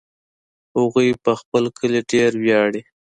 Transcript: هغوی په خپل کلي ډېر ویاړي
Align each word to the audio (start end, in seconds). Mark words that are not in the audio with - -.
هغوی 0.77 1.09
په 1.23 1.31
خپل 1.41 1.63
کلي 1.79 2.01
ډېر 2.11 2.31
ویاړي 2.43 2.81